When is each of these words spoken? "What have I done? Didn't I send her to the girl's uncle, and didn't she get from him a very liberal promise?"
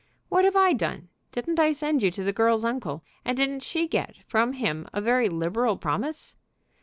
"What 0.29 0.45
have 0.45 0.55
I 0.55 0.73
done? 0.73 1.09
Didn't 1.31 1.59
I 1.59 1.73
send 1.73 2.01
her 2.01 2.09
to 2.09 2.23
the 2.23 2.33
girl's 2.33 2.65
uncle, 2.65 3.03
and 3.23 3.37
didn't 3.37 3.61
she 3.61 3.87
get 3.87 4.15
from 4.25 4.53
him 4.53 4.87
a 4.91 4.99
very 4.99 5.29
liberal 5.29 5.77
promise?" 5.77 6.35